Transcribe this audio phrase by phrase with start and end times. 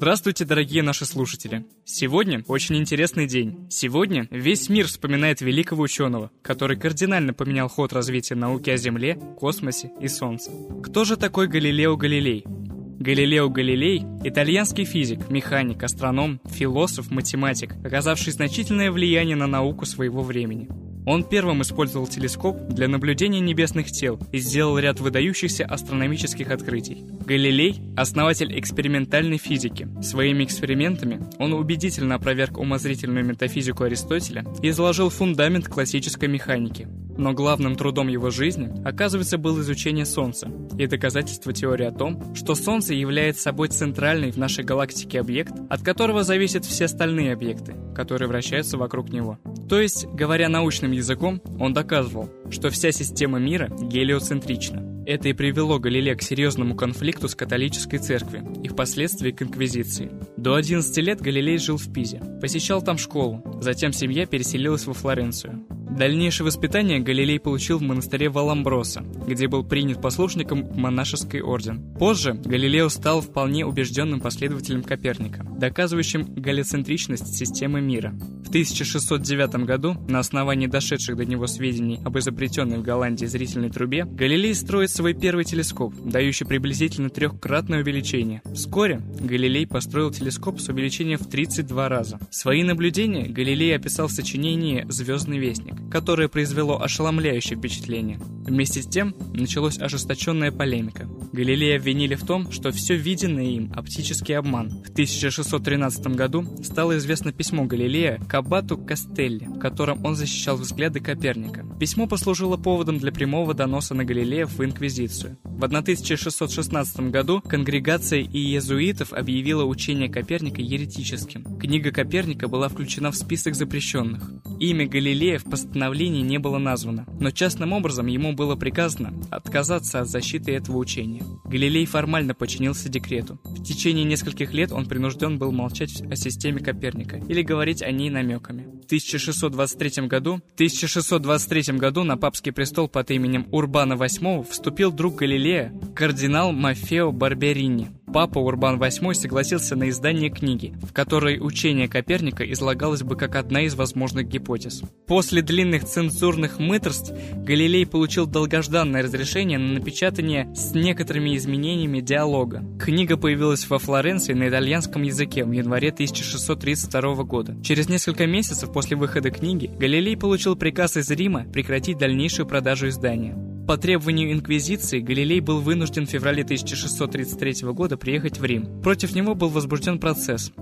[0.00, 1.66] Здравствуйте, дорогие наши слушатели!
[1.84, 3.66] Сегодня очень интересный день.
[3.68, 9.90] Сегодня весь мир вспоминает великого ученого, который кардинально поменял ход развития науки о Земле, космосе
[10.00, 10.52] и Солнце.
[10.84, 12.44] Кто же такой Галилео Галилей?
[12.46, 20.68] Галилео Галилей– итальянский физик, механик, астроном, философ, математик, оказавший значительное влияние на науку своего времени.
[21.08, 27.02] Он первым использовал телескоп для наблюдения небесных тел и сделал ряд выдающихся астрономических открытий.
[27.24, 29.88] Галилей– основатель экспериментальной физики.
[30.02, 36.86] Своими экспериментами он убедительно опроверг умозрительную метафизику Аристотеля и изложил фундамент классической механики.
[37.18, 42.54] Но главным трудом его жизни, оказывается, было изучение Солнца и доказательство теории о том, что
[42.54, 48.28] Солнце является собой центральный в нашей галактике объект, от которого зависят все остальные объекты, которые
[48.28, 49.38] вращаются вокруг него.
[49.68, 55.02] То есть, говоря научным языком, он доказывал, что вся система мира гелиоцентрична.
[55.04, 60.12] Это и привело Галилея к серьезному конфликту с католической церковью и впоследствии к инквизиции.
[60.36, 65.66] До 11 лет Галилей жил в Пизе, посещал там школу, затем семья переселилась во Флоренцию.
[65.98, 71.92] Дальнейшее воспитание Галилей получил в монастыре Валамброса, где был принят послушником в монашеский орден.
[71.98, 78.14] Позже Галилео стал вполне убежденным последователем Коперника, доказывающим галлицентричность системы мира.
[78.44, 84.04] В 1609 году, на основании дошедших до него сведений об изобретенной в Голландии зрительной трубе,
[84.04, 88.40] Галилей строит свой первый телескоп, дающий приблизительно трехкратное увеличение.
[88.54, 92.20] Вскоре Галилей построил телескоп с увеличением в 32 раза.
[92.30, 98.18] Свои наблюдения Галилей описал в сочинении «Звездный вестник», которое произвело ошеломляющее впечатление.
[98.18, 101.08] Вместе с тем началась ожесточенная полемика.
[101.32, 104.70] Галилея обвинили в том, что все виденное им– оптический обман.
[104.84, 111.00] В 1613 году стало известно письмо Галилея к аббату Кастелли, в котором он защищал взгляды
[111.00, 111.64] Коперника.
[111.78, 115.38] Письмо послужило поводом для прямого доноса на Галилея в Инквизицию.
[115.44, 121.58] В 1616 году конгрегация иезуитов объявила учение Коперника еретическим.
[121.58, 124.30] Книга Коперника была включена в список запрещенных.
[124.60, 130.08] Имя Галилея в постановлении не было названо, но частным образом ему было приказано отказаться от
[130.08, 131.17] защиты этого учения.
[131.44, 133.38] Галилей формально подчинился декрету.
[133.44, 138.10] В течение нескольких лет он принужден был молчать о системе Коперника или говорить о ней
[138.10, 138.62] намеками.
[138.62, 145.72] В 1623 году, 1623 году на папский престол под именем Урбана VIII вступил друг Галилея,
[145.94, 147.97] кардинал Мафео Барберини.
[148.12, 153.62] Папа Урбан VIII согласился на издание книги, в которой учение Коперника излагалось бы как одна
[153.62, 154.82] из возможных гипотез.
[155.06, 162.64] После длинных цензурных мыторств Галилей получил долгожданное разрешение на напечатание с некоторыми изменениями диалога.
[162.80, 167.56] Книга появилась во Флоренции на итальянском языке в январе 1632 года.
[167.62, 173.47] Через несколько месяцев после выхода книги Галилей получил приказ из Рима прекратить дальнейшую продажу издания.
[173.68, 178.80] По требованию Инквизиции Галилей был вынужден в феврале 1633 года приехать в Рим.
[178.80, 180.52] Против него был возбужден процесс.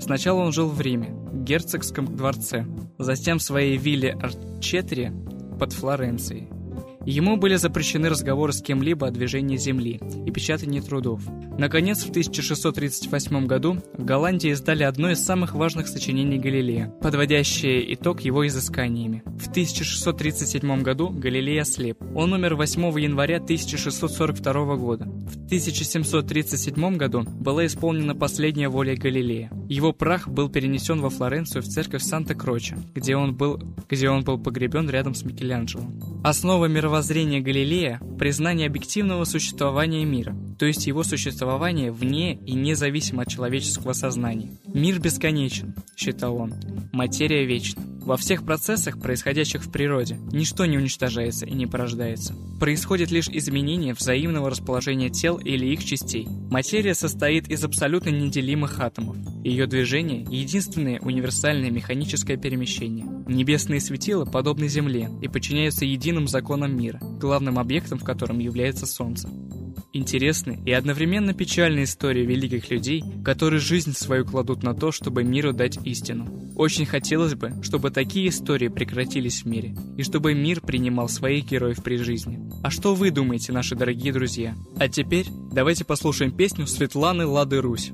[0.00, 2.64] Сначала он жил в Риме, в герцогском дворце,
[3.00, 5.10] затем в своей вилле Арчетри
[5.58, 6.61] под Флоренцией.
[7.04, 11.22] Ему были запрещены разговоры с кем-либо о движении земли и печатании трудов.
[11.58, 18.20] Наконец, в 1638 году в Голландии издали одно из самых важных сочинений Галилея, подводящее итог
[18.20, 19.22] его изысканиями.
[19.26, 21.98] В 1637 году Галилей ослеп.
[22.14, 25.04] Он умер 8 января 1642 года.
[25.04, 29.50] В 1737 году была исполнена последняя воля Галилея.
[29.68, 34.38] Его прах был перенесен во Флоренцию в церковь Санта-Кроче, где он был, где он был
[34.38, 35.84] погребен рядом с Микеланджело.
[36.24, 43.28] Основа мировоззрения Галилея– признание объективного существования мира, то есть его существование вне и независимо от
[43.28, 44.52] человеческого сознания.
[44.72, 46.54] Мир бесконечен, считал он,
[46.92, 47.82] материя вечна.
[48.04, 52.34] Во всех процессах, происходящих в природе, ничто не уничтожается и не порождается.
[52.58, 56.26] Происходит лишь изменение взаимного расположения тел или их частей.
[56.50, 59.16] Материя состоит из абсолютно неделимых атомов.
[59.44, 63.06] Ее движение– единственное универсальное механическое перемещение.
[63.28, 69.28] Небесные светила подобны Земле и подчиняются единым законам мира, главным объектом в котором является Солнце.
[69.94, 75.52] Интересны и одновременно печальные истории великих людей, которые жизнь свою кладут на то, чтобы миру
[75.52, 76.50] дать истину.
[76.56, 81.82] Очень хотелось бы, чтобы такие истории прекратились в мире, и чтобы мир принимал своих героев
[81.82, 82.40] при жизни.
[82.62, 84.54] А что вы думаете, наши дорогие друзья?
[84.78, 87.92] А теперь давайте послушаем песню Светланы Лады Русь.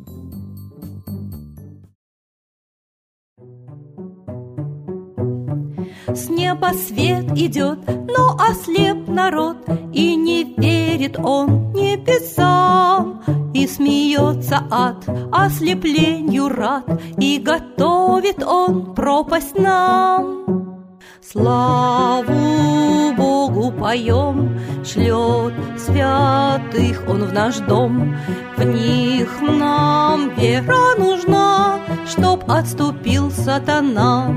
[6.06, 9.56] С неба свет идет, но ослеп народ,
[9.92, 13.22] И не верит он небесам,
[13.54, 16.84] И смеется от ослеплению рад,
[17.18, 20.78] И готовит он пропасть нам.
[21.20, 28.16] Славу Богу поем, шлет святых Он в наш дом.
[28.56, 34.32] В них нам вера нужна, чтоб отступил сатана.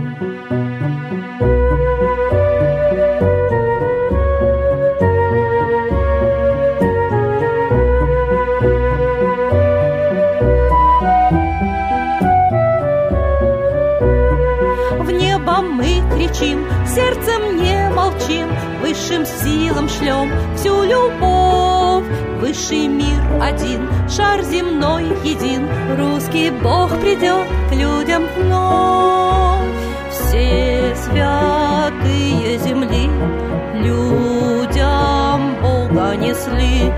[19.43, 22.05] Силам шлем всю любовь.
[22.39, 25.67] Высший мир один, шар земной един,
[25.97, 29.69] русский Бог придет к людям вновь.
[30.09, 33.09] Все святые земли
[33.75, 36.91] людям Бога несли,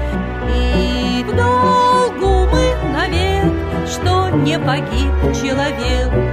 [0.56, 3.52] и в долгу мы навек,
[3.88, 6.33] что не погиб человек.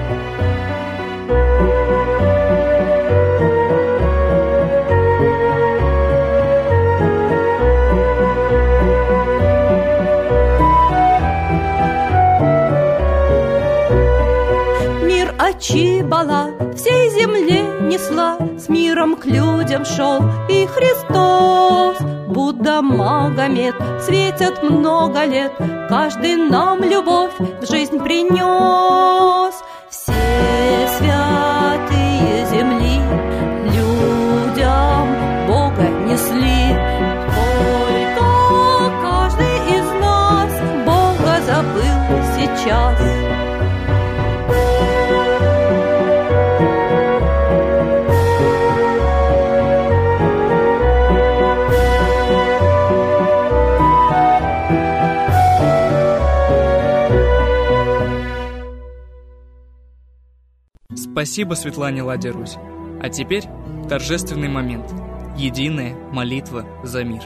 [15.59, 21.97] Чибала всей земле несла, С миром к людям шел и Христос.
[22.29, 25.53] Будда, Магомед светят много лет,
[25.89, 29.55] Каждый нам любовь в жизнь принес.
[29.91, 30.13] Все
[30.99, 33.01] святые земли
[33.75, 35.09] людям
[35.49, 36.77] Бога несли,
[37.35, 40.53] Только каждый из нас
[40.87, 43.10] Бога забыл сейчас.
[61.21, 62.57] Спасибо Светлане Ладе Русь.
[63.03, 63.45] А теперь
[63.91, 64.91] торжественный момент.
[65.37, 67.21] Единая молитва за мир.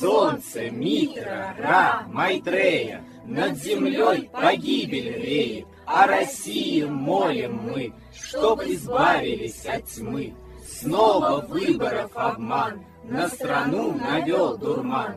[0.00, 9.84] Солнце, Митра, Ра, Майтрея, Над землей погибель реет, О России молим мы, Чтоб избавились от
[9.84, 10.32] тьмы.
[10.66, 15.16] Снова выборов обман, На страну навел дурман,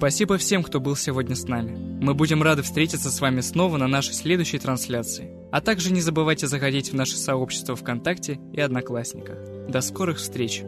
[0.00, 1.76] Спасибо всем, кто был сегодня с нами.
[2.02, 5.30] Мы будем рады встретиться с вами снова на нашей следующей трансляции.
[5.52, 9.36] А также не забывайте заходить в наше сообщество ВКонтакте и Одноклассниках.
[9.68, 10.62] До скорых встреч!